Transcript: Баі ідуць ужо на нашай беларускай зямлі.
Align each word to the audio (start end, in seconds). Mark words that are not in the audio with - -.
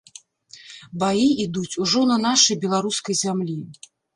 Баі 1.03 1.27
ідуць 1.45 1.79
ужо 1.85 2.01
на 2.15 2.19
нашай 2.25 2.61
беларускай 2.67 3.21
зямлі. 3.25 3.57